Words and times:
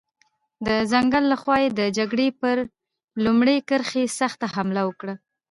د 0.65 0.67
ځنګل 0.91 1.23
له 1.31 1.37
خوا 1.41 1.55
یې 1.63 1.69
د 1.79 1.81
جګړې 1.97 2.27
پر 2.41 2.57
لومړۍ 3.25 3.57
کرښې 3.69 4.03
سخته 4.19 4.47
حمله 4.55 4.81
وکړه. 4.85 5.13